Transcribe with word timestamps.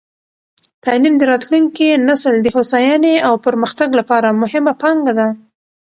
تعلیم 0.83 1.15
د 1.17 1.23
راتلونکې 1.31 2.01
نسل 2.07 2.35
د 2.41 2.47
هوساینې 2.55 3.15
او 3.27 3.33
پرمختګ 3.45 3.89
لپاره 3.99 4.37
مهمه 4.41 4.73
پانګه 4.81 5.13
ده. 5.19 5.27